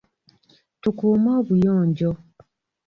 Tukuume 0.81 1.29
obuyonjo. 1.39 2.11